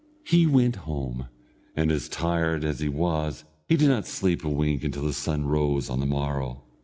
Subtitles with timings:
[0.23, 1.27] He went home,
[1.75, 5.45] and as tired as he was he did not sleep a wink until the sun
[5.45, 6.63] rose on the morrow.